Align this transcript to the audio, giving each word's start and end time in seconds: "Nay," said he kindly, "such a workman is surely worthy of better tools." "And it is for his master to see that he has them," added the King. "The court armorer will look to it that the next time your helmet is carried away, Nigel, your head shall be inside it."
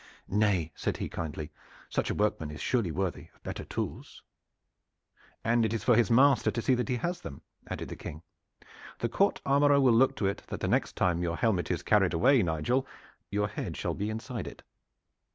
"Nay," 0.27 0.71
said 0.73 0.97
he 0.97 1.07
kindly, 1.07 1.51
"such 1.87 2.09
a 2.09 2.15
workman 2.15 2.49
is 2.49 2.59
surely 2.59 2.89
worthy 2.89 3.27
of 3.35 3.43
better 3.43 3.63
tools." 3.63 4.23
"And 5.43 5.63
it 5.63 5.75
is 5.75 5.83
for 5.83 5.95
his 5.95 6.09
master 6.09 6.49
to 6.49 6.59
see 6.59 6.73
that 6.73 6.89
he 6.89 6.95
has 6.95 7.21
them," 7.21 7.43
added 7.67 7.89
the 7.89 7.95
King. 7.95 8.23
"The 8.97 9.09
court 9.09 9.41
armorer 9.45 9.79
will 9.79 9.93
look 9.93 10.15
to 10.15 10.25
it 10.25 10.41
that 10.47 10.59
the 10.59 10.67
next 10.67 10.95
time 10.95 11.21
your 11.21 11.37
helmet 11.37 11.69
is 11.69 11.83
carried 11.83 12.15
away, 12.15 12.41
Nigel, 12.41 12.87
your 13.29 13.47
head 13.47 13.77
shall 13.77 13.93
be 13.93 14.09
inside 14.09 14.47
it." 14.47 14.63